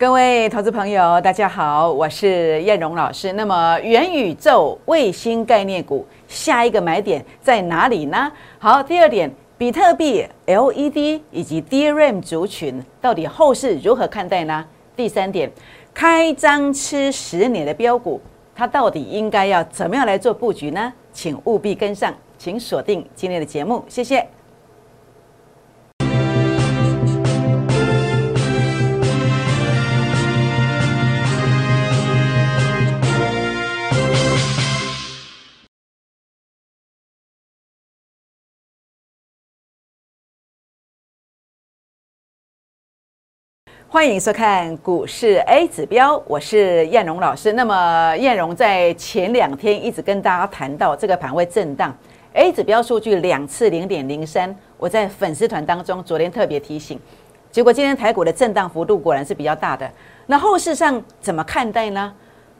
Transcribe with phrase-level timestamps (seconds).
[0.00, 3.34] 各位投资朋友，大家好，我是燕荣老师。
[3.34, 8.32] 那么元宇宙卫星概念股下一个买点在哪里呢？
[8.58, 14.64] 好，第二点，比特币、LED 以及 DRAM 族群到底后市如何看待呢？
[14.96, 15.50] 第三点，
[15.92, 18.18] 开张吃十年的标股，
[18.54, 20.90] 它到底应该要怎么样来做布局呢？
[21.12, 24.26] 请务必跟上，请锁定今天的节目，谢谢。
[43.92, 47.54] 欢迎收看股市 A 指标，我是燕荣老师。
[47.54, 51.92] 那么燕荣在前两天一直跟大家谈到这个盘会震荡
[52.34, 57.00] ，A 指标数据两次零点零三，我在粉丝团当中昨天特别提醒，
[57.50, 59.90] 结果今天台股的震荡幅度果然是比较大的。
[60.26, 62.14] 那后市上怎么看待呢？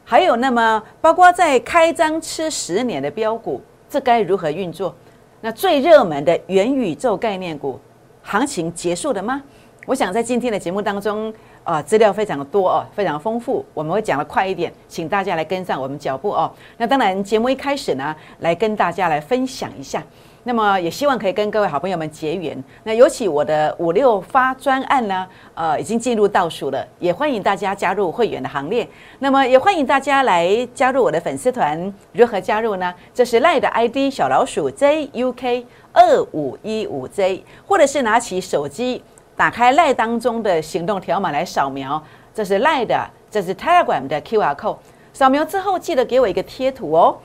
[0.05, 4.93] 还有那么包括在开张吃十年的标股，这该如何运作？
[5.41, 7.79] 那最热门的元宇宙概念股，
[8.21, 9.41] 行情结束了吗？
[9.87, 11.33] 我想在今天的节目当中，
[11.65, 16.51] 啊，资料非常的多哦，非常丰富，我们会讲的快一点，请大家来跟上我们脚步哦。
[16.77, 20.03] 那当然，节目一开始呢，来跟大家来分享一下，
[20.45, 22.63] 那么也希望可以跟各位好朋友们结缘。
[22.85, 28.87] 那尤其我的五六发专案呢，呃，已经进入倒数了，也欢迎大家加入会员的行列。
[29.19, 32.95] 那么也欢迎大家来加入我的粉丝团，如何加入呢？
[33.15, 39.03] 这是赖的 ID 小老鼠 JUK 二五一五 J，或者是拿起手机。
[39.41, 42.03] 打开赖当中的行动条码来扫描，
[42.35, 44.77] 这是赖的，这是 Telegram 的 QR code。
[45.15, 47.17] 扫描之后记得给我一个贴图哦，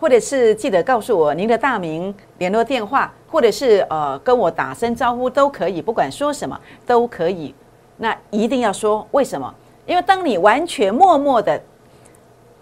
[0.00, 7.54] 或者是记得告诉我您的大名、联络电话，或者是呃跟我打声招呼都可以，不管说什么都可以。
[7.98, 9.54] 那一定要说为什么？
[9.84, 11.60] 因为当你完全默默的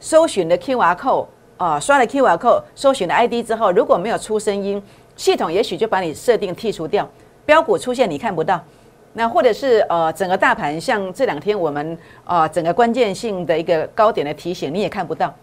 [0.01, 1.27] 搜寻的 QR code
[1.59, 4.83] 啊，刷了 QR code 搜寻的 ID 之后，如果没有出声音，
[5.15, 7.09] 系统也许就把你设定剔除掉，
[7.45, 8.61] 标股出现你看不到。
[9.19, 15.35] 那或者是呃，整个大盘像这两天我们啊，整个关键性的一个高点的提醒你也看不到，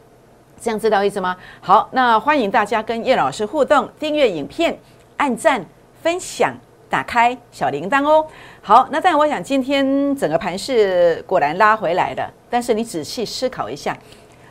[0.61, 1.35] 这样知道意思吗？
[1.59, 4.77] 好，那欢迎大家跟叶老师互动，订阅影片，
[5.17, 5.65] 按赞、
[6.03, 6.53] 分享，
[6.87, 8.23] 打开小铃铛哦。
[8.61, 13.97] 好，那但我想今天整个盘是果然拉回来了，但是你仔细思考一下，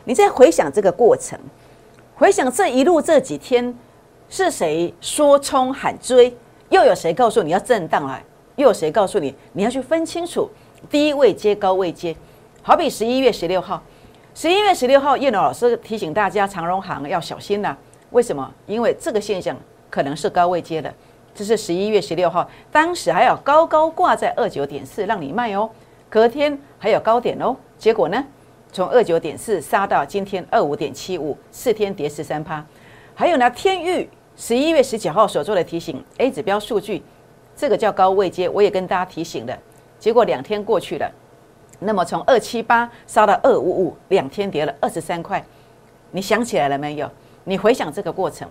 [0.03, 1.39] 你再回想这个过程，
[2.13, 3.73] 回想这一路这几天
[4.27, 6.35] 是谁说冲喊追，
[6.67, 8.19] 又有谁告诉你要震荡了？
[8.55, 10.49] 又有谁告诉你你要去分清楚
[10.89, 12.15] 低位接高位接？
[12.61, 13.81] 好比十一月十六号，
[14.35, 17.77] 十一月十六号，叶老师提醒大家长荣行要小心了。
[18.11, 18.53] 为什么？
[18.67, 19.57] 因为这个现象
[19.89, 20.93] 可能是高位接的。
[21.35, 25.69] 这是十一月十六号，当时还要高高挂在二九点四让你卖哦，
[26.09, 27.55] 隔天还有高点哦。
[27.77, 28.23] 结果呢，
[28.71, 32.63] 从二九点四杀到今天二五点七五，四天跌十三趴。
[33.15, 37.01] 还有呢，天域十一月十九号所做的提醒 A 指标数据。
[37.55, 39.57] 这个叫高位接，我也跟大家提醒了，
[39.99, 41.09] 结果两天过去了，
[41.79, 45.43] 那么从二七八烧到二五五，两天跌了二十三块，
[46.11, 47.09] 你想起来了没有？
[47.43, 48.47] 你回想这个过程，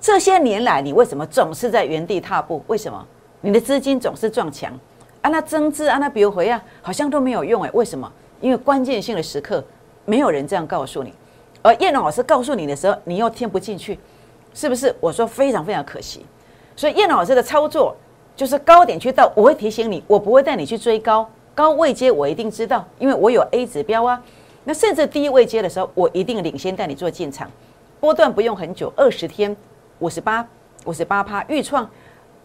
[0.00, 2.62] 这些年来你为什么总是在原地踏步？
[2.66, 3.06] 为什么？
[3.40, 4.72] 你的资金总是撞墙，
[5.20, 8.10] 啊，那增资啊，那比如回啊，好像都没有用哎，为什么？
[8.40, 9.64] 因为关键性的时刻
[10.04, 11.12] 没有人这样告诉你，
[11.62, 13.98] 而叶老师告诉你的时候，你又听不进去，
[14.52, 14.94] 是不是？
[15.00, 16.24] 我说非常非常可惜，
[16.76, 17.96] 所以叶老师的操作。
[18.36, 24.20] 就是高点去到，我会提醒你，我不会带你去追高高位接，我一定知道，因为我有 A 指标啊。
[24.64, 27.50] 那甚至低位接的时候，我一定领先带你做进场，
[28.00, 29.54] 波段不用很久，二十天
[29.98, 30.46] 五十八
[30.86, 31.88] 五十八趴预创，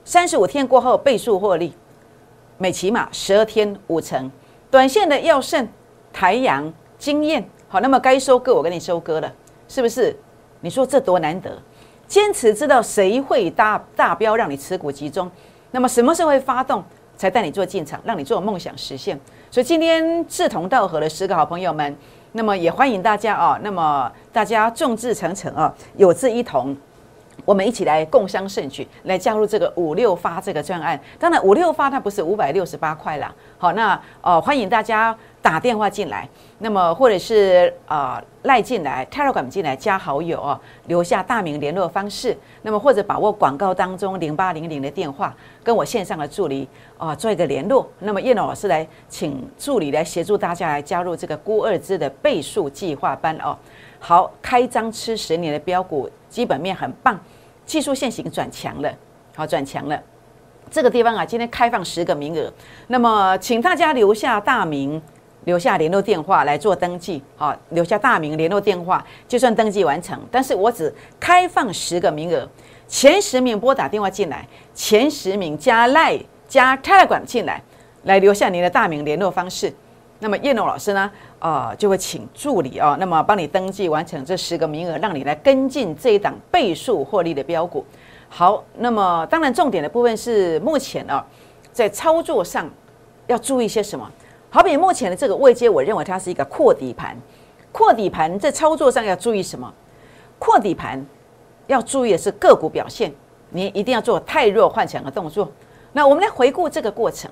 [0.04, 1.74] 三十五天过后倍数获利，
[2.58, 4.30] 每起码十二天五成，
[4.70, 5.68] 短线的要胜
[6.12, 9.34] 台阳经验好，那么该收割我给你收割了，
[9.68, 10.16] 是不是？
[10.62, 11.58] 你说这多难得，
[12.06, 15.32] 坚持知道谁会大大标让你持股集中。
[15.72, 16.84] 那么什么时候会发动，
[17.16, 19.20] 才带你做进场，让你做梦想实现？
[19.52, 21.96] 所以今天志同道合的十个好朋友们，
[22.32, 26.76] 那么也欢迎大家啊，那么大家众志成城啊，有志一同，
[27.46, 31.00] 我们一起来共襄盛举，来加入这个五六发这个专案。
[31.18, 35.16] 当然五六发它不是五百六十八块啦，好，那呃欢迎大家。
[35.42, 36.28] 打电话进来，
[36.58, 45.34] 那么或者是啊赖进来，Telegram 进来加好友哦，留下大名联络方式，那么或者把握广告当中零八零零的电话，
[45.64, 47.90] 跟我线上的助理啊做一个联络。
[48.00, 53.58] 那么叶老师来请助理来协助大家来加入这个孤二支的倍数计划班哦。
[53.98, 57.18] 好，开张吃十年的标股，基本面很棒，
[57.66, 58.94] 技术线型转强了，
[59.34, 59.98] 好转强了。
[60.70, 62.52] 这个地方啊，今天开放十个名额，
[62.88, 65.02] 那么请大家留下大名。
[65.46, 70.20] 留下联络电话来做登记，好，留下大名、联络电话，就算登记完成。
[70.30, 72.48] 但是我只开放十个名额，
[72.88, 77.62] 前十名拨打电话进来，前十名加赖加 Telegram 进来，
[78.04, 79.74] 来留下您的大名、联络方式。
[80.20, 81.10] 那么叶龙老师呢，
[81.40, 87.86] 呃，就会请助理啊，那么帮你登记完成这十个名额，让你来跟进这一档倍数获利的标股。
[88.28, 91.26] 好，那么当然重点的部分是目前啊，
[91.72, 92.70] 在操作上
[93.28, 94.12] 要注意些什么？
[94.52, 97.16] 好比目前的这个位阶，我认为它是一个扩底盘。
[97.72, 99.72] 扩底盘在操作上要注意什么？
[100.40, 101.06] 扩底盘
[101.68, 103.14] 要注意的是个股表现，
[103.52, 105.48] 你一定要做太弱换强的动作。
[105.92, 107.30] 那我们来回顾这个过程。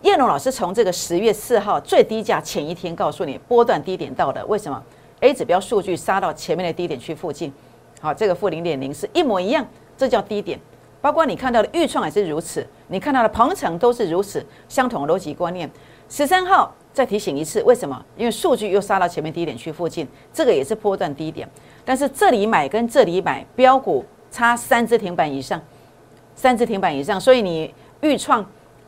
[0.00, 4.82] 叶龙老师从这个十月四号最低价前一天告诉你波段低点到了，为什么
[5.20, 7.52] ？A 指标数据杀到前面的低点区附近，
[8.00, 9.66] 好，这个负零点零是一模一样，
[9.98, 10.58] 这叫低点。
[11.02, 15.70] 包括你看到的预创也是如此，你看到的鹏程都是如此，相同的逻辑观念。
[16.08, 18.04] 十三号再提醒一次，为什么？
[18.16, 21.48] 因为数据又杀到前面低点区附近，这个也是波段低点。
[21.84, 25.60] 但是这里买跟这里买标股差三只停板以上，
[26.36, 28.44] 三只停板以上，所以你预创、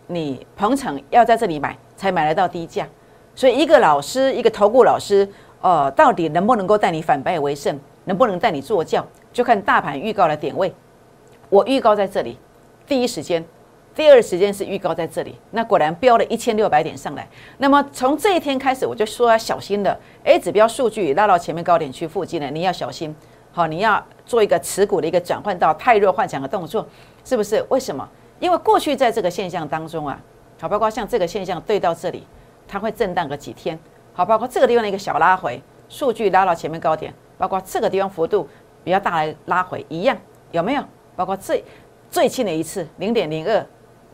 [0.06, 2.86] 你鹏程要在这里买才买得到低价。
[3.34, 5.28] 所以一个老师，一个投顾老师，
[5.60, 10.72] 呃，到底能不能够带你反败为胜，能不能带你做教，就看大盘预告的点位。
[11.48, 12.38] 我预告在这里，
[12.86, 13.44] 第一时间。
[13.96, 17.26] 第二时间是预告在这里，那果然飙了一千六百点上来。
[17.56, 19.98] 那么从这一天开始，我就说要小心的。
[20.24, 23.16] A 指标数据拉到前面高点区附近了，你要小心。
[23.52, 26.86] 好，你要做一个持股的一个转换到太弱幻想的动作，
[27.24, 27.64] 是不是？
[27.70, 28.06] 为什么？
[28.38, 30.20] 因为过去在这个现象当中啊，
[30.60, 32.26] 好，包括像这个现象对到这里，
[32.68, 33.78] 它会震荡个几天。
[34.12, 35.58] 好，包括这个地方的一个小拉回，
[35.88, 38.46] 数据拉到前面高点，包括这个地方幅度
[38.84, 40.14] 比较大的拉回一样，
[40.50, 40.84] 有没有？
[41.16, 41.64] 包括最
[42.10, 43.66] 最近的一次零点零二。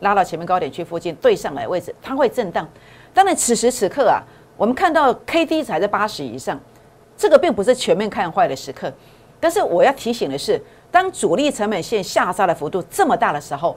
[0.02, 2.68] 拉到前面高点区附近对上来位置，它会震荡。
[3.14, 4.22] 当然，此时此刻啊，
[4.56, 6.60] 我们看到 K D 才在八十以上，
[7.16, 8.92] 这个并不是全面看坏的时刻。
[9.40, 10.60] 但是我要提醒的是，
[10.90, 13.76] 当主力成本线下杀的幅度这么大的时候，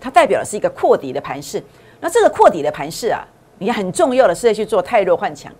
[0.00, 1.62] 它代表的是一个扩底的盘势。
[2.00, 3.26] 那这个扩底的盘势啊，
[3.58, 5.52] 你很重要的是要去做太弱换强，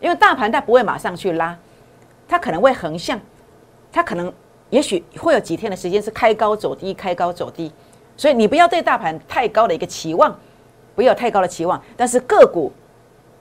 [0.00, 1.56] 因为大盘它不会马上去拉，
[2.26, 3.20] 它可能会横向，
[3.92, 4.32] 它可能
[4.70, 7.70] 也许会有几天的时间是开高走低，开高走低。
[8.22, 10.32] 所以你不要对大盘太高的一个期望，
[10.94, 11.82] 不要太高的期望。
[11.96, 12.70] 但是个股，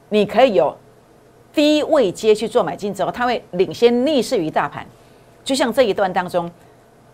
[0.10, 0.76] 你可以有
[1.54, 4.84] 低位接去做买进之后，它会领先逆势于大盘。
[5.44, 6.50] 就像这一段当中，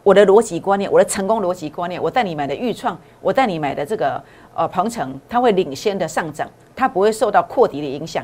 [0.02, 4.24] 我的逻辑观念，我的成功逻辑观念，我带你买的预创，我带你买的这个
[4.56, 8.24] 呃鹏程，它会领先的上涨，它不会受到扩底的影响。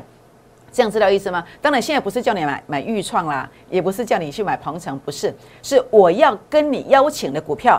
[0.72, 1.44] 这样知道意思吗？
[1.60, 7.78] 当然，现在不是叫你买买预创啦，也不是叫你去买鹏程，不是，是我要跟你邀请的股票。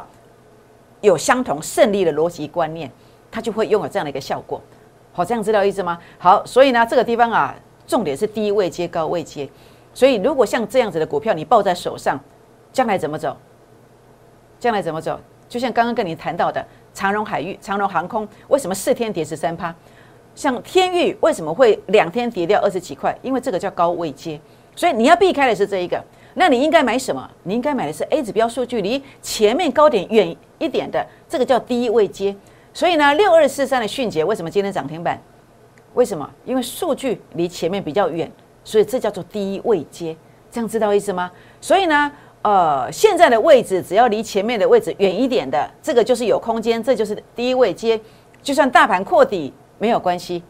[1.06, 2.92] 有相同胜利的逻辑观念，
[3.32, 4.62] 它就会拥有这样的一个效果。
[5.14, 5.98] 好，这样知道意思吗？
[6.18, 7.56] 好，所以呢，这个地方啊，
[7.88, 9.50] 重点是低位接高位接。
[9.94, 12.20] 所以，如果像这样子的股票你抱在手上，
[12.74, 13.38] 将来怎么走？
[14.60, 15.18] 将来怎么走？
[15.48, 19.74] 就像刚刚跟你谈到的长荣海域、长荣航空，为什么四天跌十三趴？
[20.36, 23.18] 像天域为什么会两天跌掉二十几块？
[23.22, 24.38] 因为这个叫高位接，
[24.76, 26.04] 所以你要避开的是这一个。
[26.38, 27.28] 那你应该买什么？
[27.44, 32.36] 你应该买的是 A 指标数据离前面高点远一点的，这个叫低位接。
[32.74, 35.20] 所以呢，六二四三的迅捷为什么今天涨停板？
[35.94, 36.30] 为什么？
[36.44, 38.30] 因为数据离前面比较远，
[38.66, 40.16] 所以这叫做低位接。
[40.52, 41.32] 这样知道意思吗？
[41.62, 42.12] 所以呢，
[42.42, 48.00] 呃，现在的位置只要离前面的位置远一点的，这个就是有空间，这就是低位接。
[48.44, 50.44] 就算大盘扩底没有关系，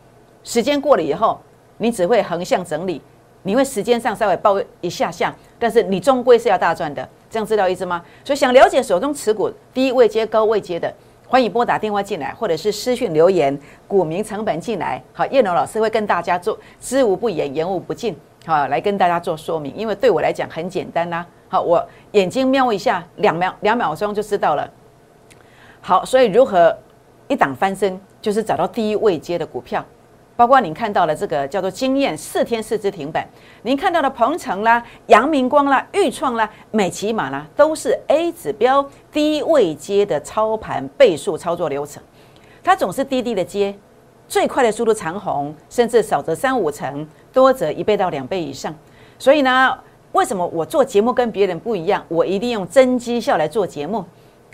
[0.43, 1.39] 时间过了以后，
[1.77, 2.99] 你只会横向整理。
[3.45, 8.03] 你会时间上稍微报一下下，但是你终归是要大赚的，这样知道意思吗？
[8.23, 10.91] 所以想了解手中持股低位接、高位接的，
[11.27, 13.55] 欢迎拨打电话进来，或者是私讯留言，
[13.87, 14.99] 股民成本进来。
[15.13, 19.71] 好，叶龙老师会跟大家做知无不言，言无不尽，好，来跟大家做说明。
[19.75, 24.67] 因为对我来讲很简单啦，好，我眼睛瞄一下，两秒两秒钟就知道了。
[25.81, 26.75] 好，所以如何
[27.27, 29.85] 一档翻身，就是找到低位接的股票。
[30.37, 33.25] 包括您看到的这个叫做经验四天四只停板，
[33.61, 42.03] 您看到的鹏程啦、阳明光啦、裕创啦、美骑马啦，都是 A 指标低位接的操盘倍数操作流程。
[42.61, 43.73] 它总是低低的接，
[44.27, 48.75] 最快的速度长红，甚至少则三五成，多则一倍到两倍以上。
[49.17, 49.77] 所以呢，
[50.11, 52.03] 为什么我做节目跟别人不一样？
[52.09, 54.03] 我一定用真绩效来做节目。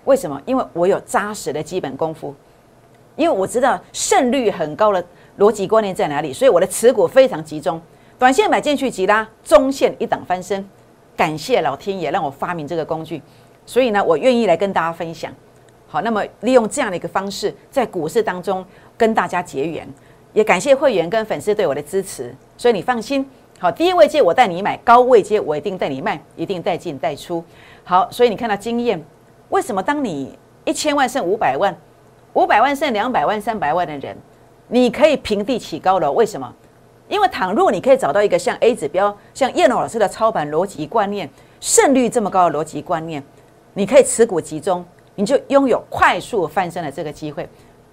[0.05, 0.39] 为什么？
[0.45, 2.35] 因为我有扎实的基本功夫，
[3.15, 5.03] 因为我知道胜率很高的。
[5.37, 6.31] 逻辑观念在哪里？
[6.31, 7.81] 所以我的持股非常集中，
[8.19, 10.67] 短线买进去急拉，中线一档翻身。
[11.15, 13.21] 感谢老天爷让我发明这个工具，
[13.65, 15.31] 所以呢，我愿意来跟大家分享。
[15.87, 18.65] 好，那么利用这样的一个方式，在股市当中
[18.97, 19.87] 跟大家结缘。
[20.33, 23.29] 也感谢会员跟粉丝对我的支持，所以你放心。
[23.59, 27.43] 好，低位接我带你买，高位接我一定带你卖，一定带进带出。
[27.83, 29.03] 好，所以你看到经验，
[29.49, 31.75] 为什么当你一千万剩五百万，
[32.33, 34.15] 五百万剩两百万、三百万的人，
[34.73, 36.13] 你可以平地起高楼？
[36.13, 36.51] 为什么？
[37.09, 43.21] 因为倘若你可以找到一个像 A 指标、像叶龙老师的操盘逻辑观念、胜率这么高的逻辑观念，
[43.73, 44.85] 你可以持股集中，
[45.15, 47.45] 你就拥有快速翻身的这个机会。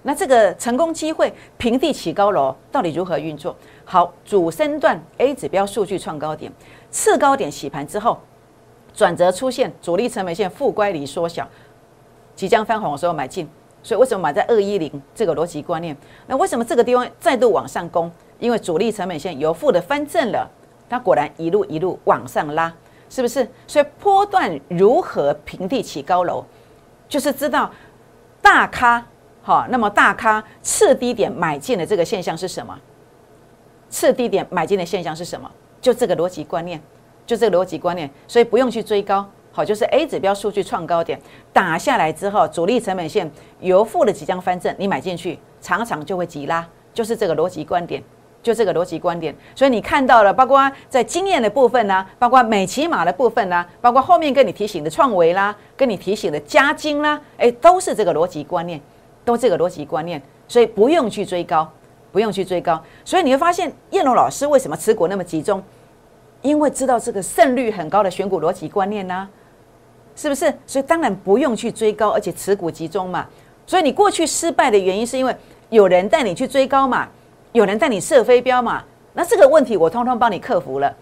[0.03, 3.53] 那这个成功机会，平地起高楼到底如何运作？
[3.83, 6.49] 好，主升段 A 指标数据创高点，
[6.89, 8.17] 次高点洗盘之后，
[8.93, 11.45] 转折出现，主力成本线负乖离缩小，
[12.37, 13.49] 即将翻红的时候买进。
[13.81, 15.01] 所以为什么买在二一零？
[15.15, 15.95] 这个逻辑观念。
[16.27, 18.11] 那为什么这个地方再度往上攻？
[18.39, 20.49] 因为主力成本线由负的翻正了，
[20.89, 22.73] 它果然一路一路往上拉，
[23.09, 23.47] 是不是？
[23.67, 26.45] 所以波段如何平地起高楼，
[27.07, 27.69] 就是知道
[28.41, 29.05] 大咖
[29.41, 32.77] 好，那么大咖次低点买进的这个现象是什么？
[33.89, 35.49] 次低点买进的现象是什么？
[35.81, 36.79] 就这个逻辑观念，
[37.25, 39.27] 就这个逻辑观念，所以不用去追高，
[39.63, 41.19] 就是 A 指标数据创高点
[41.53, 48.03] 打下来之后，主力成本线由负的即将翻正，你买进去，常常就会急拉，就是这个逻辑观点。
[48.41, 58.79] 就这个逻辑观点，所以你看到了，包括在经验的部分呢，包括美骑马的部分呢，包括后面跟你提醒的创维啦，跟你提醒的加金啦，哎，都是这个逻辑观念，
[59.25, 61.69] 都这个逻辑观念，所以不用去追高，
[62.13, 62.81] 不用去追高。
[63.03, 65.61] 所以你会发现，叶龙老师为什么持股那么集中？
[66.41, 69.27] 因为知道这个胜率很高的选股逻辑观念呢，
[70.19, 70.53] 是不是？
[70.67, 73.25] 所以当然不用去追高，而且持股集中嘛。
[73.65, 75.33] 所以你过去失败的原因，是因为
[75.69, 77.07] 有人带你去追高嘛。
[77.53, 78.83] 有人带你射飞镖嘛？
[79.13, 80.93] 那这个问题我通通帮你克服了，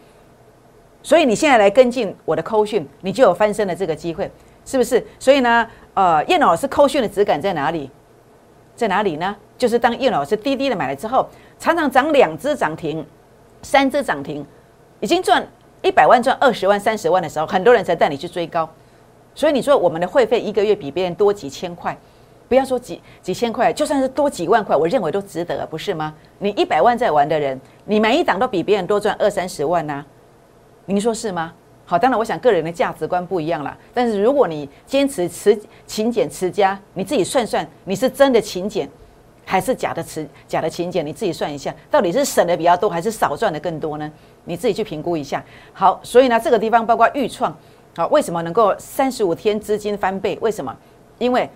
[1.02, 4.30] 所以你现在来跟进我的扣讯，你就有翻身的这个机会，
[4.64, 5.04] 是不是？
[5.18, 7.90] 所以呢，呃，叶老师扣讯的质感在哪里？
[8.76, 9.36] 在哪里呢？
[9.58, 11.28] 就是当叶老师低低的买了之后，
[11.60, 13.04] 常常涨两只涨停，
[13.64, 14.46] 三只涨停，
[15.00, 15.46] 已经赚
[15.82, 18.70] 一百万、赚二十万、三十万的时候，很多人才带你去追高。
[19.38, 21.96] 所以你说我们的会费一个月比别人多几千块。
[22.50, 26.12] 不要说几几千块，就算是多几万块，我认为都值得，不是吗？
[26.40, 30.04] 你一百万在玩的人，你每一档都比别人多赚二三十万呐，
[30.86, 31.54] 您说是吗？
[31.86, 33.78] 好，当然我想个人的价值观不一样啦。
[33.94, 38.90] 但是如果你坚持持勤俭持家，你自己算算，你是真的勤俭，
[39.46, 41.06] 还是假的持假的勤俭？
[41.06, 44.10] 你自己算一下，到底是省的比较多，还是少赚的更多呢？
[44.46, 45.44] 你自己去评估一下。
[45.74, 47.54] 好，所以呢，这个地方包括预创，
[47.98, 50.38] 好，为什么能够三十五天资金翻倍？
[50.40, 50.72] 为什么？
[51.18, 51.50] 因为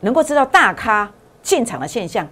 [0.00, 2.26] 能够知道大咖进场的现象，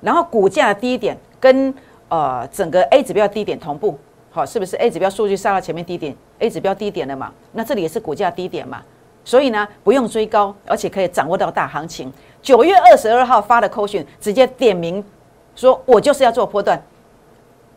[0.00, 1.74] 然后股价的低点跟
[2.08, 3.98] 呃整个 A 指标低点同步，
[4.30, 7.30] 好，是不是 A 指标数据杀到前面低点，A 指标低点了嘛？
[7.52, 8.82] 那这里也是股价低点嘛？
[9.22, 12.10] 所以呢，不用追高，而且可以掌握到大行情。
[12.40, 15.04] 九月二十二号发的扣讯，直接点名
[15.54, 16.82] 说，我就是要做波段，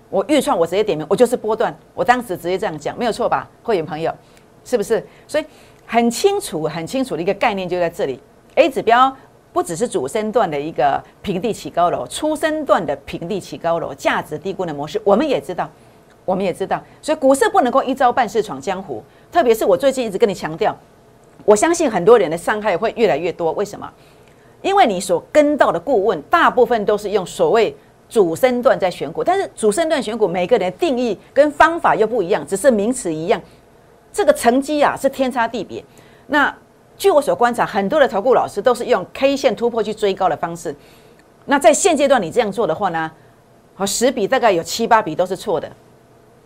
[0.10, 3.46] 我预创我直接点名，我就是波段，我当时直接这样讲，没有错吧？
[3.62, 4.16] 会员朋友，
[4.66, 5.02] 是不是？
[5.26, 5.46] 所以
[5.86, 8.20] 很清楚、很清楚的一个概念就在这里
[8.56, 9.16] ，A 指标。
[9.54, 15.70] 不只是主升段的一个平地起高楼，初升段的平地起高楼，价值低估的模式，我们也知道，
[16.26, 19.02] 我们也知道，所以股市不能够一招半式闯江湖。
[19.32, 20.78] 特别是我最近一直跟你强调，
[21.46, 23.54] 我相信很多人的伤害会越来越多。
[23.54, 23.90] 为什么？
[24.62, 27.74] 因为你所跟到的顾问，大部分都是用所谓
[28.10, 33.42] 主升段在选股，但是主升段选股，每个人的定义跟方法又不一样，只是名词一样，
[34.16, 35.84] 这个成绩啊是天差地别。
[36.28, 36.56] 那
[36.98, 40.74] 据我所观察，很多的投顾老师都是用 K 线突破去追高的方式。
[41.48, 43.12] 那在现阶段你这样做的话呢，
[43.74, 45.70] 好十笔大概有七八笔都是错的，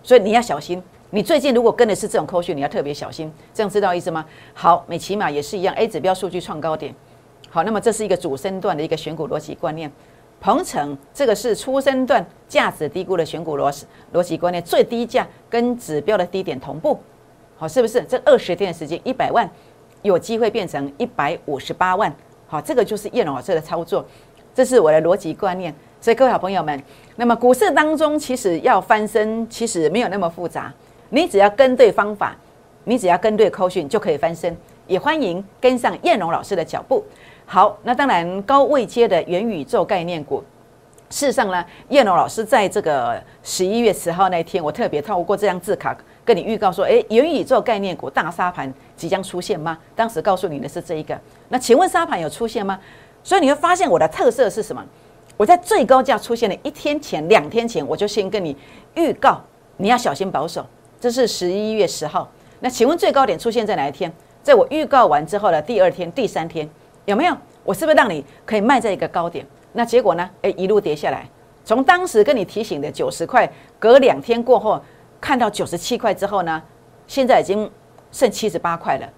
[0.01, 0.81] 所以你要小心。
[1.11, 3.31] 你最近如果跟的是这种扣讯，你要特别小心。
[3.53, 4.25] 这样知道意思吗？
[4.55, 6.95] 好，美骑马也是一样，A 指标数据创高点。
[7.51, 9.91] 好，那么这是一个主升段的一个选股逻辑观念。
[10.41, 16.99] 鹏程这个是初升段价值低估的选股逻逻辑观念，最低价跟指标的低点同步。
[17.59, 18.01] 好，是不是？
[18.03, 19.47] 这二十天的时间，一百万。
[20.01, 22.09] 有机会变成一百五十八万，
[22.47, 24.05] 好，这个就是叶龙老师的操作，
[24.55, 25.75] 这是我的逻辑观念。
[25.99, 26.81] 所以各位好朋友们，
[27.17, 30.73] 那么股市当中其实要翻身，其实没有那么复杂，
[31.09, 32.33] 你只要跟对方法，
[32.85, 34.55] 你只要跟对扣讯就可以翻身。
[34.87, 37.03] 也欢迎跟上叶龙老师的脚步。
[37.45, 40.41] 好，那当然高位接的元宇宙概念股，
[41.09, 45.93] 事实上呢，叶龙老师在这个十一月十号那天，我特别透过这张字卡。
[46.29, 49.75] 跟你预告说，哎，元宇宙概念股大沙盘即将出现吗？
[49.95, 51.19] 当时告诉你的是这一个。
[51.47, 52.79] 那请问沙盘有出现吗？
[53.23, 54.85] 所以你会发现我的特色是什么？
[55.37, 58.55] 我在最高价出现的一天前、两天前，我就先跟你
[58.93, 59.41] 预告，
[59.77, 60.63] 你要小心保守。
[61.01, 62.29] 这是十一月十号。
[62.59, 64.13] 那请问最高点出现在哪一天？
[64.43, 66.69] 在我预告完之后的第二天、第三天，
[67.05, 67.35] 有没有？
[67.63, 69.43] 我是不是让你可以卖在一个高点？
[69.73, 70.29] 那结果呢？
[70.43, 71.27] 哎，一路跌下来。
[71.65, 74.81] 从当时跟你提醒的九十块，隔两天过后
[75.21, 76.61] 看到九十七块之后呢，
[77.07, 77.69] 现在已经
[78.11, 79.09] 剩七十八块了，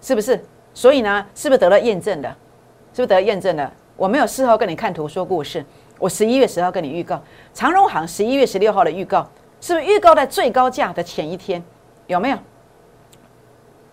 [0.00, 0.42] 是不是？
[0.74, 2.28] 所以呢，是不是得了验证的？
[2.94, 3.72] 是不是得了验证了？
[3.96, 5.64] 我没有事后跟你看图说故事，
[5.98, 7.20] 我十一月十号跟你预告，
[7.52, 9.28] 长荣行十一月十六号的预告，
[9.60, 11.62] 是不是预告在最高价的前一天？
[12.06, 12.38] 有没有？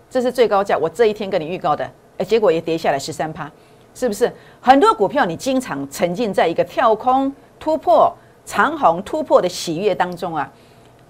[0.09, 1.83] 这是最高价，我这一天跟你预告的，
[2.19, 3.51] 哎，结果也跌下来十三趴，
[3.93, 4.31] 是不是？
[4.61, 10.49] 很多股票你经常沉浸在一个跳空突破、长虹突破的喜悦当中啊，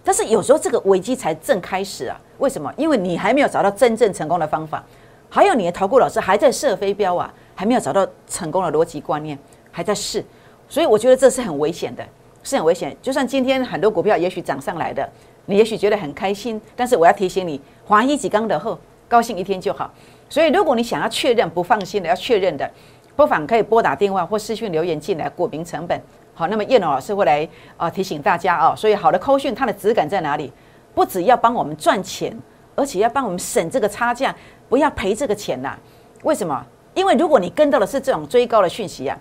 [0.05, 2.71] 但是有时候这个危机才正开始啊，为什么？
[2.77, 4.81] 因为你还没有找到真正成功的方法。
[5.27, 9.37] 还有你的投顾老师还在射飞镖啊，还没有找到成功的逻辑观念，
[9.71, 10.23] 还在试，
[10.69, 12.05] 所以我觉得这是很危险的，
[12.43, 12.95] 是很危险。
[13.01, 15.09] 就算今天很多股票也许涨上来的，
[15.47, 19.91] 你也许觉得很开心，但是我要提醒你，华一几刚的后，高兴一天就好。
[20.29, 22.69] 所以如果你想要确认不放心的要确认的，
[23.15, 25.99] 不妨可以拨打电话或私讯留言进来，股民成本
[26.35, 26.45] 好。
[26.47, 30.53] 那么叶龙老师会来啊提醒大家啊，所以好的扣讯它的质感在哪里？
[30.93, 32.37] 不只要帮我们赚钱，
[32.75, 34.35] 而且要帮我们省这个差价。
[34.67, 35.77] 不要赔这个钱呐！
[36.23, 36.65] 为什么？
[36.95, 39.15] 因为如果你跟到的是这种追高的讯息啊，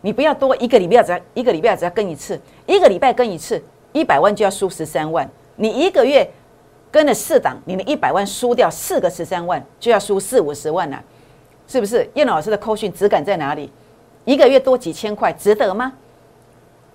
[0.00, 5.28] 你不要多一个礼拜只要一个礼拜只要跟一次，一个礼拜跟一次，一百万就要输十三万。
[5.56, 6.26] 你一个月
[6.90, 11.04] 跟了四档，你的一百万输掉四个十三万，就要输四五十万了，
[11.66, 12.08] 是不是？
[12.14, 13.70] 叶老师的扣讯质感在哪里？
[14.24, 15.92] 一个月多几千块，值得吗？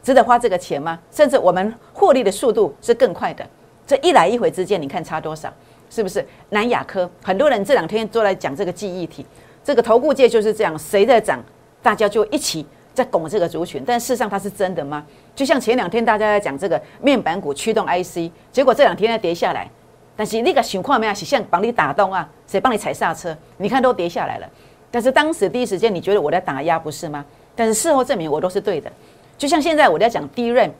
[0.03, 0.99] 值得花这个钱吗？
[1.11, 3.45] 甚至我们获利的速度是更快的，
[3.85, 5.51] 这一来一回之间，你看差多少？
[5.89, 7.09] 是不是南亚科？
[7.23, 9.25] 很多人这两天都来讲这个记忆体，
[9.63, 11.41] 这个投顾界就是这样，谁在涨，
[11.81, 13.83] 大家就一起在拱这个族群。
[13.85, 15.05] 但事实上它是真的吗？
[15.35, 19.69] 就像前两天大家在讲这个面板股驱动 IC，结果这两天在跌下来。
[20.15, 23.37] 但是那个情况没有，像帮你打洞啊，谁帮你踩刹车？
[23.57, 24.49] 你看都跌下来了。
[24.89, 27.23] 但是当时第一时间你觉得我在打压不是吗？
[27.55, 28.91] 但是事后证明我都是对的。
[29.37, 30.71] 就像现在我在讲低润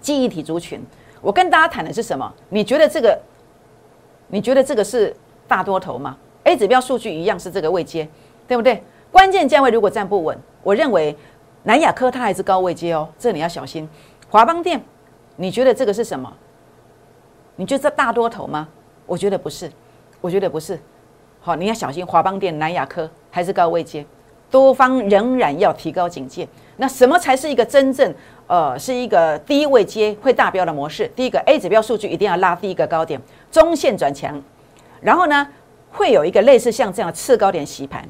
[0.00, 0.80] 记忆体族群，
[1.20, 2.32] 我跟大家谈的是什么？
[2.48, 3.20] 你觉得这个？
[4.28, 5.14] 你觉得这个是
[5.48, 8.08] 大多头吗？A 指标数据一样是这个位阶，
[8.46, 8.82] 对不对？
[9.10, 11.16] 关键价位如果站不稳，我认为
[11.64, 13.88] 南亚科它还是高位阶哦，这你要小心。
[14.30, 14.80] 华邦电，
[15.34, 16.32] 你觉得这个是什么？
[17.56, 18.68] 你觉得这大多头吗？
[19.04, 19.70] 我觉得不是，
[20.20, 20.78] 我觉得不是。
[21.40, 24.06] 好，你要小心华邦电、南亚科还是高位阶，
[24.48, 26.46] 多方仍然要提高警戒。
[26.80, 28.12] 那什么才是一个真正？
[28.46, 31.06] 呃，是一个低位接会大标的模式。
[31.14, 33.20] 第一个 A 指标数据一定要拉第一个高点，
[33.52, 34.42] 中线转强，
[35.02, 35.46] 然后呢，
[35.92, 38.02] 会有一个类似像这样次高点洗盘，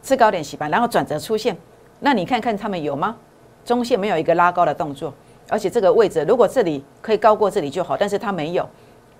[0.00, 1.54] 次高点洗盘，然后转折出现。
[1.98, 3.16] 那你看看他们有吗？
[3.64, 5.12] 中线没有一个拉高的动作，
[5.48, 8.66] 而且这个位置如果这里可以高过这里就好，但是它没有，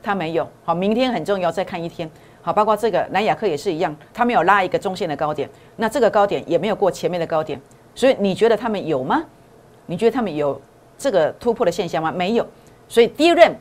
[0.00, 0.48] 它没有。
[0.64, 2.08] 好，明天很重要，再看一天。
[2.40, 7.60] 好，包括这个南亚克也是一样，它没有拉一个中线的高点，那这个高点也没有过前面的高点，
[7.94, 9.24] 所以你觉得他们有吗？
[9.86, 10.60] 你觉得他们有
[10.96, 12.10] 这个突破的现象吗？
[12.10, 12.46] 没有，
[12.88, 13.54] 所以第一任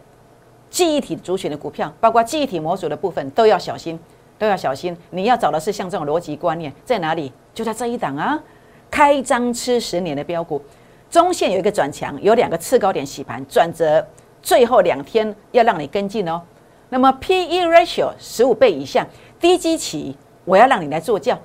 [0.70, 4.00] 记忆体族群的股票，包括记忆体模组的部分，都要小心，
[4.38, 4.96] 都要小心。
[5.10, 7.32] 你要找的是像这种逻辑观念在哪里？
[7.54, 8.42] 就在这一档啊，
[8.90, 10.62] 开张吃十年的标股，
[11.10, 14.06] 中线有一个转强，有两个次高点洗盘转折，
[14.42, 16.42] 最后两天要让你跟进哦。
[16.90, 19.06] 那么 P E ratio 十五倍以下，
[19.40, 20.16] 低基期，
[20.46, 21.38] 我要让你来做教。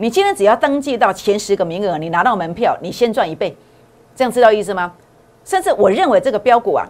[0.00, 3.54] 你今天只要登记到前十个名额，你拿到门票，你先赚一倍。
[4.14, 4.94] 这样知道意思吗？
[5.44, 6.86] 甚至我认为这个标股啊，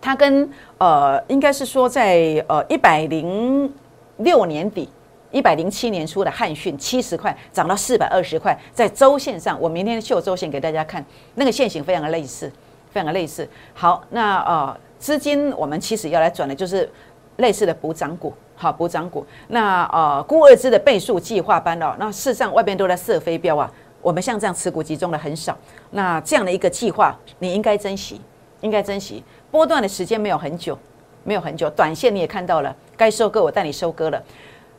[0.00, 3.70] 它跟呃，应该是说在呃一百零
[4.16, 4.88] 六年底、
[5.30, 12.50] 一百零七年初的汉讯七十块涨到四百二十块，在周线上，我明天秀周线给大家看，那个线型非常的类似，
[12.90, 13.46] 非常的类似。
[13.74, 16.90] 好，那呃，资金我们其实要来转的就是
[17.36, 19.26] 类似的补涨股，好补涨股。
[19.48, 23.70] 那呃，估二支的倍数计划班哦，那事实上外边都在射飞镖啊。
[24.02, 25.56] 我们像这样持股集中的很少，
[25.90, 28.20] 那这样的一个计划，你应该珍惜，
[28.60, 29.22] 应该珍惜。
[29.50, 30.78] 波段的时间没有很久，
[31.22, 34.22] 没有很久，短线你也看到了，该收割我带你收割了。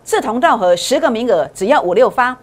[0.03, 2.35] 志同道合，十个名额只要五六发，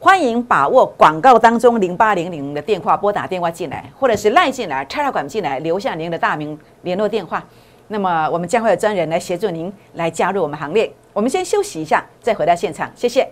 [0.00, 7.44] 欢迎把握广告当中零八零零的电话拨打电话进来，或者是赖进来、插插管进来，留下您的大名、联络电话。
[7.88, 10.92] 那么我们将会有专人来协助您来加入我们行列。
[11.12, 13.28] 我们先休息一下，再回到现场，谢谢。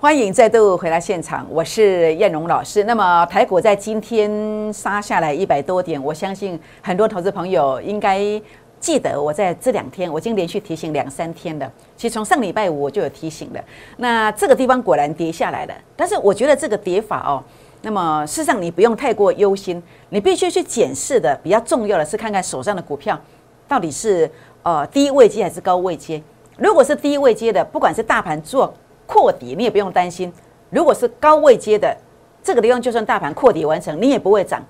[0.00, 2.84] 欢迎再度回来现场，我是燕荣老师。
[2.84, 8.40] 那么台股在今天杀下来一百多点，我相信很多投资朋友应该
[8.80, 11.70] 记得，我在这两天我已经连续提醒两三天了。
[11.96, 13.60] 其实从上礼拜五我就有提醒了。
[13.96, 17.42] 那这个地方果然跌下来了，但是我觉得这个跌法哦，
[17.82, 23.20] 那么事实上你不用太过忧心，你必须去检视的比较重要的是看看手上的股票
[23.66, 24.30] 到底是
[24.62, 26.22] 呃低位阶还是高位阶。
[26.56, 28.72] 如果是低位阶的，不管是大盘做
[29.06, 30.30] 扩底，你也不用担心；
[30.70, 31.96] 如果是高位阶的，
[32.42, 34.64] 这个地方就算大盘扩底完成，你也不会涨，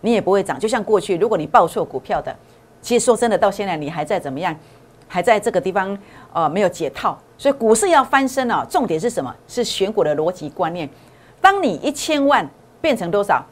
[0.00, 0.58] 你也不会涨。
[0.58, 2.34] 就像过去，如果你报错股票的，
[2.82, 4.54] 其实说真的，到现在你还在怎么样？
[5.08, 5.96] 还在这个地方
[6.32, 7.18] 呃没有解套。
[7.38, 9.34] 所以股市要翻身啊，重点是什么？
[9.48, 10.88] 是选股的逻辑观念。
[11.40, 12.48] 当你一千万
[12.80, 13.44] 变成多少？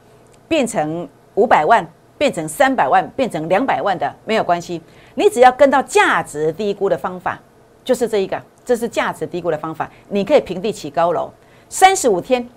[0.49, 1.87] 变成五百万，
[2.19, 4.81] 变成三百万，变成两百万的没有关系，
[5.14, 7.38] 你只要跟到价值低估的方法。
[7.85, 9.90] 就是这一个，这是价值低估的方法。
[10.09, 11.31] 你可以平地起高楼，
[11.69, 12.49] 三十五天，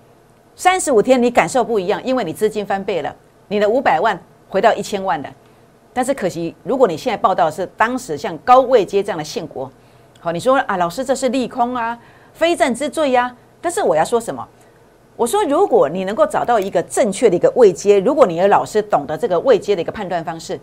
[0.55, 3.15] 三十五天你感受不一样，因为你资金翻倍了，
[3.47, 5.29] 你的五百万回到一千万了。
[5.93, 9.71] 但是可惜，如果你现在报道是当时像高位接这样的现国，
[10.19, 11.97] 好，你说啊，老师这是利空啊，
[12.33, 13.33] 非战之罪呀。
[13.61, 14.47] 但是我要说什么？
[15.15, 20.59] 我说，如果你能够找到一个正确的一个位接，如果你的老师懂得这个位接的一个判断方式，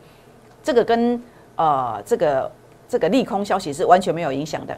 [0.63, 1.23] 这个跟
[1.57, 2.51] 呃这个。
[2.91, 4.77] 这个利空消息是完全没有影响的，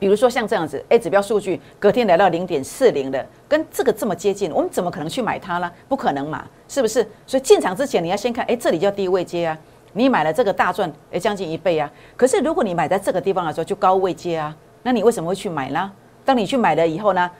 [0.00, 5.70] 比如说像这样子，A 指标数据隔天来到零点四零的，跟这个这么接近，我们怎么可能去买它呢？
[5.90, 7.06] 不可能嘛，是不是？
[7.26, 9.58] 所以进场之前你要先看，哎，这里叫低位接啊，
[9.92, 11.88] 你买了这个大赚，哎，将近一倍啊。
[12.16, 15.92] 可是如果你买在这个地方的时候就高位接啊，那你为什么会去买呢？
[16.24, 17.30] 当你去买了以后呢，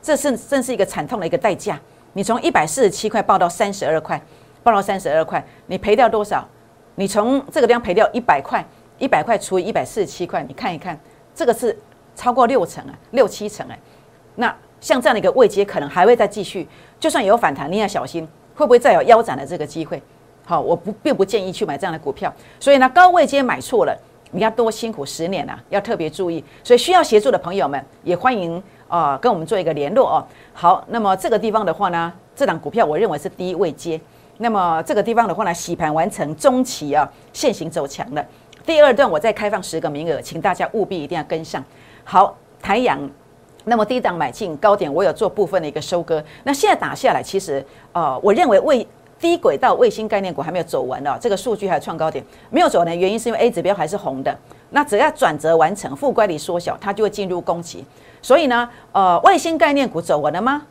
[0.00, 1.76] 这是正是一个惨痛的一个代价。
[2.12, 4.22] 你从一百四十七块报到三十二块，
[4.62, 6.46] 报到三十二块，你赔掉多少？
[6.94, 8.64] 你从这个地方赔掉一百块，
[8.98, 10.96] 一百块除以一百四十七块，你看一看，
[11.34, 11.76] 这个是
[12.14, 13.78] 超过六成啊，六七成哎。
[14.34, 16.66] 那像这样的一个位阶，可能还会再继续，
[16.98, 20.02] 就算有反弹，你要小心会不会再有腰斩的这个机会。
[20.44, 22.32] 好，我不并不建议去买这样的股票。
[22.58, 23.96] 所以呢，高位阶买错了，
[24.32, 26.44] 你要多辛苦十年啊，要特别注意。
[26.64, 30.26] 所以需要协助的朋友们，也欢迎啊跟我们做一个联络哦。
[30.52, 34.00] 好，那么这个地方的话呢，这档股票我认为是低位阶。
[34.38, 38.26] 那么这个地方的话呢，洗盘完成，中期啊，现行走强了。
[38.64, 41.62] 第二段我再开放十个名额，请大家务必一定要跟上。
[42.04, 42.98] 好，台阳，
[43.64, 46.22] 那么低档买进高点，我有做部分的一个收割。
[46.44, 48.86] 那现在打下来，其实呃，我认为卫
[49.20, 54.36] 低轨道卫星概念股还没有走完的，这个数据还有创高点没有走完的原因，是因为 A 指标还是红的。
[54.70, 57.84] 那只要转折完成，负乖离缩小，它就会进入攻击。
[58.20, 60.62] 所以呢，呃，卫星概念股走完了吗？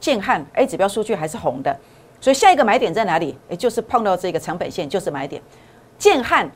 [0.00, 1.76] 建汉 A 指标数据还是红的。
[2.20, 3.36] 所以下一个买点在哪里？
[3.48, 5.40] 也就是碰到这个成本线就是买点。
[5.98, 6.50] 建汉、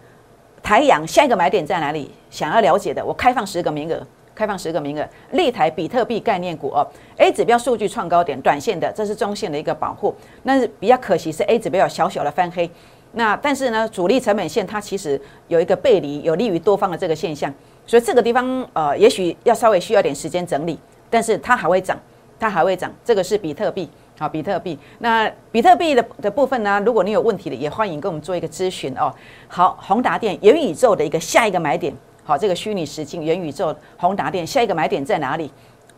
[0.63, 2.11] 台阳下一个买点在哪里？
[2.31, 5.09] 想要了解的，我开放十个名额，开放十个名额。
[5.33, 10.15] 立台比特币概念股哦，A 指标数据创高点，短线的，这是中线的一个保护。
[10.43, 12.71] 那是比较可惜是 A 指标有小小的翻黑。
[13.13, 17.53] 那但是呢，主力成本线它其实有一个背离，有利于多方的这个现象。
[17.87, 21.99] 所以这个地方呃，也许要稍微需要点时间整理，但是它还会涨，
[22.39, 22.93] 它还会涨。
[23.03, 23.89] 这个是比特币。
[24.19, 24.77] 好，比特币。
[24.99, 26.83] 那比特币的的部分呢？
[26.85, 29.15] 如果你有问题的，也欢迎跟我们做一个咨询哦。
[29.47, 31.95] 好，宏达电元宇宙的一个下一个买点。
[32.25, 35.53] 好，这个虚拟实境元宇宙宏达电下一个买点在哪里？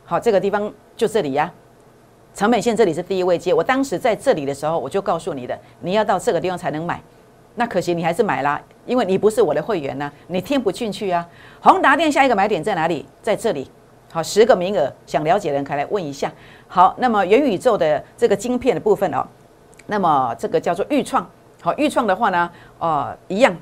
[0.04, 1.50] 好，这个地方就这里呀。
[2.34, 3.54] 成本线这里是第一位阶。
[3.54, 7.00] 我当时在这里的时候，我就告诉你的，你要到这个地方才能买。
[7.54, 11.26] 那可惜你还是买啦，因为你不是我的会员呢，你听不进去啊。
[11.60, 13.06] 宏达电下一个买点在哪里？
[13.22, 13.68] 在这里。
[14.12, 16.32] 好，十个名额，想了解的人可以来问一下。
[16.66, 19.24] 好，那么元宇宙的这个晶片的部分哦，
[19.86, 21.24] 那么这个叫做预创。
[21.62, 23.56] 好，预创的话呢，哦，一样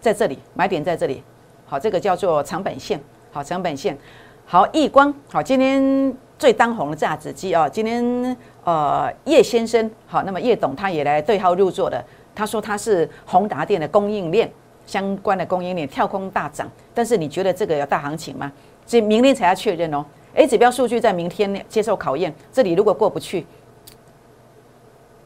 [0.00, 1.22] 在这里，买点在这里。
[1.66, 3.00] 好，这个叫做长本线。
[3.32, 3.96] 好，长本线。
[4.44, 5.12] 好，易光。
[5.30, 14.50] 好，今天最当红的榨汁机啊，今天呃叶先生，好，那么叶董他也来对号入座的，他说他是宏达电的供应链
[14.84, 18.52] 相关的供应链跳空大涨，但是你觉得这个有大行情吗？
[18.86, 20.04] 所以明天才要确认哦。
[20.34, 23.46] A 指标数据在明天接受考验，这里如果过不去，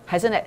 [0.04, 0.42] 还是那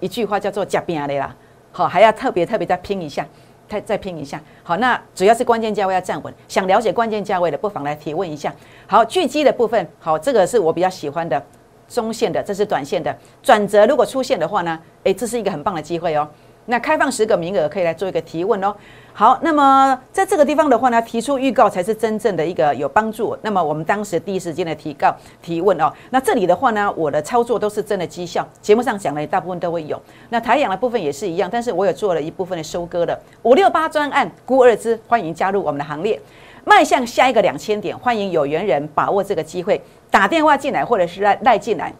[0.00, 1.36] 一句话叫做“假拼的啦”。
[1.70, 3.26] 好，还要特别特别再拼一下，
[3.68, 4.40] 再再拼一下。
[4.62, 6.32] 好，那主要是关键价位要站稳。
[6.48, 8.54] 想了解关键价位的，不妨来提问一下。
[8.86, 11.44] 好，巨基的部分，好，这个是我比较喜欢的
[11.86, 13.86] 中线的，这是短线的转折。
[13.86, 16.26] 如果出现的话呢，诶，这是一个很棒的机会哦。
[16.66, 18.74] 那开放十个名额，可以来做一个提问哦。
[19.12, 23.34] 好，那么在这个地方的话呢，提出预告才是真正的一个有帮助。
[23.40, 29.98] 那么我们当时第一时间的提告提问哦，那这里的话呢，我的操作都是真的绩效，节目上讲的大部分都会有。
[30.28, 36.20] 那台养的部分也是一样，但是我有做了一部分的收割的五六八专案，估二支，欢迎加入我们的行列，
[36.64, 41.90] 迈向下一个两千点，欢迎有缘人把握这个机会，打电话进来或者是赖赖进来。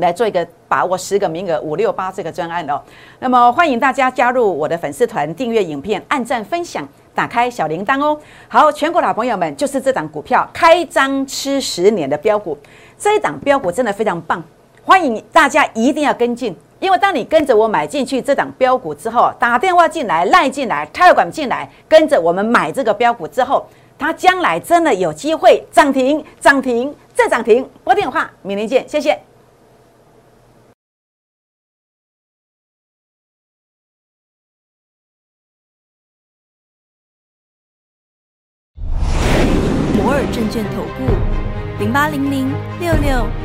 [0.00, 2.80] 来做一个把握十个名额五六八这个专案哦，
[3.18, 8.18] 那么欢迎大家加入我的粉丝团，订阅影片，按赞分享，打开小铃铛哦。
[8.48, 12.56] 好，全国老朋友们，就是这档股票开张吃十年的标股，
[12.98, 14.42] 这一档标股真的非常棒，
[14.84, 23.66] 欢迎大家一定要跟进，因为当你跟着我买进去这档标股之后，打电话进来、赖进来、泰管进来，跟着我们买这个标股之后，
[23.98, 27.68] 它将来真的有机会涨停、涨停再涨停。
[27.84, 29.29] 拨电话，明天见，谢谢。